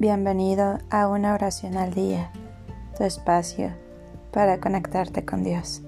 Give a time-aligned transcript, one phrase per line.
[0.00, 2.32] Bienvenido a una oración al día,
[2.96, 3.70] tu espacio
[4.32, 5.82] para conectarte con Dios.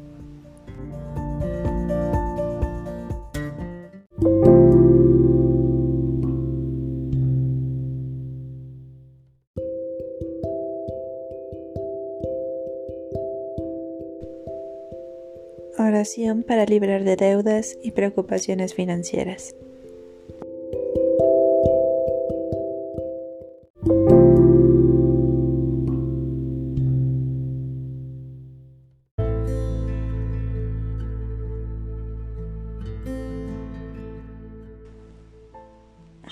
[15.79, 19.55] Oración para librar de deudas y preocupaciones financieras.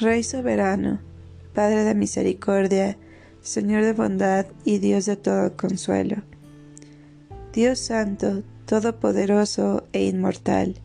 [0.00, 0.98] Rey soberano,
[1.52, 2.96] Padre de misericordia,
[3.42, 6.23] Señor de bondad y Dios de todo consuelo.
[7.52, 10.76] Dios santo, todopoderoso e inmortal,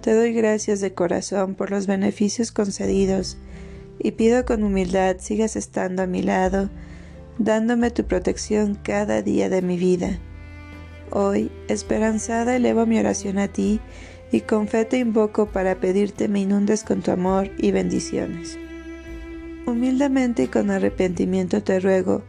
[0.00, 3.36] te doy gracias de corazón por los beneficios concedidos
[3.98, 6.70] y pido con humildad sigas estando a mi lado,
[7.36, 10.18] dándome tu protección cada día de mi vida.
[11.10, 13.78] Hoy, esperanzada, elevo mi oración a ti
[14.32, 18.58] y con fe te invoco para pedirte me inundes con tu amor y bendiciones.
[19.66, 22.22] Humildemente y con arrepentimiento te ruego,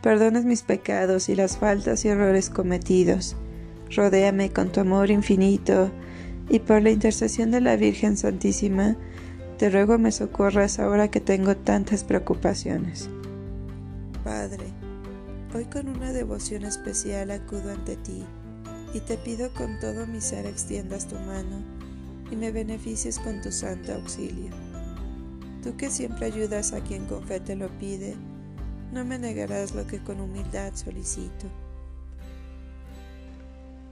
[0.00, 3.36] perdones mis pecados y las faltas y errores cometidos.
[3.90, 5.90] Rodéame con tu amor infinito
[6.48, 8.96] y por la intercesión de la Virgen Santísima,
[9.58, 13.08] te ruego me socorras ahora que tengo tantas preocupaciones.
[14.22, 14.66] Padre,
[15.54, 18.24] hoy con una devoción especial acudo ante ti
[18.94, 21.62] y te pido con todo mi ser extiendas tu mano
[22.30, 24.50] y me beneficies con tu santo auxilio.
[25.62, 28.14] Tú que siempre ayudas a quien con fe te lo pide,
[28.92, 31.46] no me negarás lo que con humildad solicito.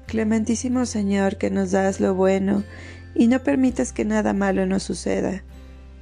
[0.07, 2.63] Clementísimo Señor, que nos das lo bueno
[3.15, 5.43] y no permitas que nada malo nos suceda,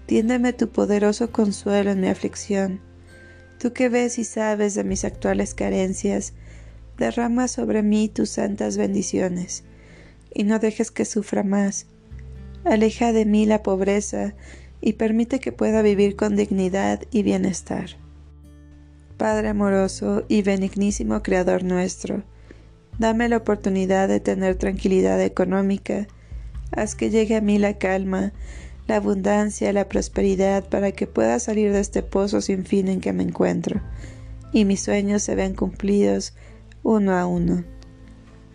[0.06, 2.80] tiéndeme tu poderoso consuelo en mi aflicción.
[3.58, 6.34] Tú que ves y sabes de mis actuales carencias,
[7.00, 9.64] derrama sobre mí tus santas bendiciones,
[10.32, 11.86] y no dejes que sufra más.
[12.64, 14.34] Aleja de mí la pobreza
[14.80, 17.90] y permite que pueda vivir con dignidad y bienestar.
[19.16, 22.22] Padre amoroso y benignísimo Creador nuestro,
[22.98, 26.06] dame la oportunidad de tener tranquilidad económica,
[26.70, 28.32] haz que llegue a mí la calma,
[28.86, 33.12] la abundancia, la prosperidad para que pueda salir de este pozo sin fin en que
[33.12, 33.80] me encuentro,
[34.52, 36.34] y mis sueños se vean cumplidos
[36.82, 37.64] uno a uno.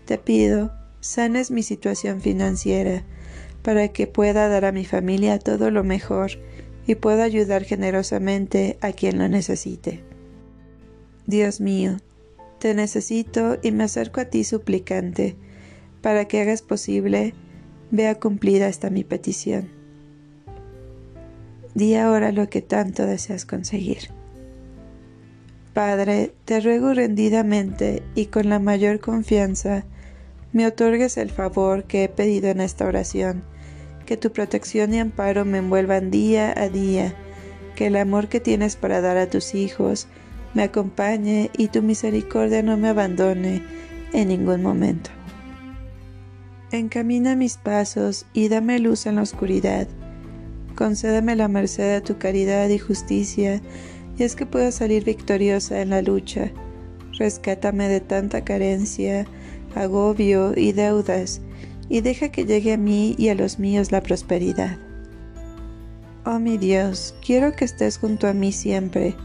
[0.06, 3.04] Te pido, sanes mi situación financiera
[3.62, 6.32] para que pueda dar a mi familia todo lo mejor
[6.88, 10.04] y pueda ayudar generosamente a quien lo necesite.
[11.26, 11.98] Dios mío,
[12.60, 15.36] te necesito y me acerco a ti suplicante,
[16.02, 17.34] para que hagas posible,
[17.90, 19.70] vea cumplida esta mi petición.
[21.74, 24.15] Di ahora lo que tanto deseas conseguir.
[25.76, 29.84] Padre, te ruego rendidamente y con la mayor confianza,
[30.54, 33.44] me otorgues el favor que he pedido en esta oración,
[34.06, 37.14] que tu protección y amparo me envuelvan día a día,
[37.76, 40.08] que el amor que tienes para dar a tus hijos
[40.54, 43.62] me acompañe y tu misericordia no me abandone
[44.14, 45.10] en ningún momento.
[46.72, 49.90] Encamina mis pasos y dame luz en la oscuridad.
[50.76, 53.62] Concédeme la merced de tu caridad y justicia
[54.18, 56.52] y es que pueda salir victoriosa en la lucha.
[57.18, 59.26] Rescátame de tanta carencia,
[59.76, 61.42] agobio y deudas,
[61.90, 64.78] y deja que llegue a mí y a los míos la prosperidad.
[66.26, 69.16] Oh mi Dios, quiero que estés junto a mí siempre.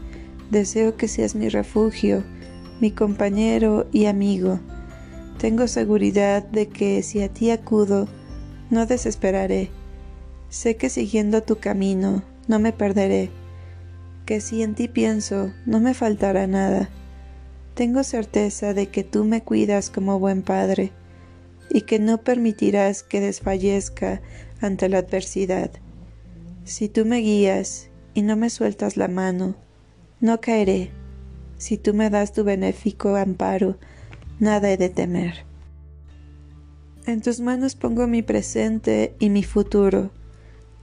[0.51, 2.23] Deseo que seas mi refugio,
[2.79, 4.59] mi compañero y amigo.
[5.39, 8.07] Tengo seguridad de que si a ti acudo,
[8.69, 9.71] no desesperaré.
[10.49, 13.31] Sé que siguiendo tu camino, no me perderé
[14.31, 16.89] que si en ti pienso, no me faltará nada.
[17.73, 20.93] Tengo certeza de que tú me cuidas como buen padre
[21.69, 24.21] y que no permitirás que desfallezca
[24.61, 25.71] ante la adversidad.
[26.63, 29.55] Si tú me guías y no me sueltas la mano,
[30.21, 30.91] no caeré.
[31.57, 33.79] Si tú me das tu benéfico amparo,
[34.39, 35.45] nada he de temer.
[37.05, 40.09] En tus manos pongo mi presente y mi futuro.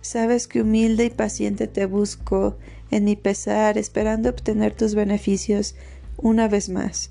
[0.01, 2.57] Sabes que humilde y paciente te busco
[2.91, 5.75] en mi pesar, esperando obtener tus beneficios
[6.17, 7.11] una vez más,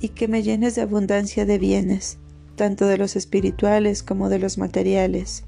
[0.00, 2.18] y que me llenes de abundancia de bienes,
[2.56, 5.44] tanto de los espirituales como de los materiales.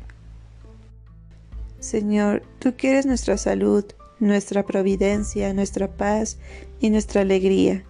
[1.81, 3.85] Señor, tú quieres nuestra salud,
[4.21, 6.39] nuestra providencia, nuestra paz
[6.81, 7.85] y nuestra alegría.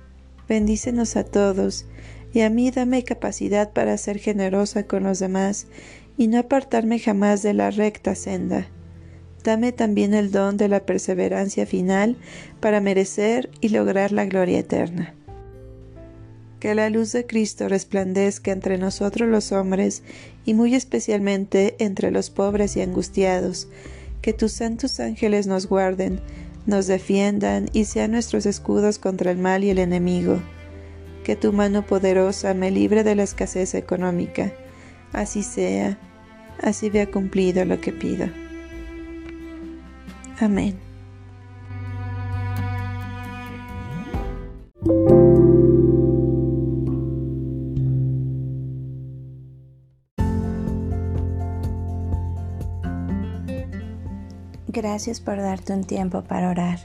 [0.49, 1.87] Bendícenos a todos,
[2.33, 5.69] y a mí dame capacidad para ser generosa con los demás
[6.17, 8.67] y no apartarme jamás de la recta senda.
[9.43, 12.17] dame también el don de la perseverancia final
[12.61, 15.15] para merecer y lograr la gloria eterna.
[16.61, 20.03] Que la luz de Cristo resplandezca entre nosotros los hombres
[20.47, 23.69] y muy especialmente entre los pobres y angustiados.
[24.23, 26.21] Que tus santos ángeles nos guarden,
[26.65, 30.39] nos defiendan y sean nuestros escudos contra el mal y el enemigo.
[31.23, 34.55] Que tu mano poderosa me libre de la escasez económica.
[35.15, 35.97] Así sea,
[36.61, 38.27] así vea cumplido lo que pido.
[40.41, 40.77] Amén.
[54.67, 56.81] Gracias por darte un tiempo para orar.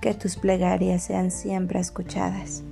[0.00, 2.62] Que tus plegarias sean siempre escuchadas.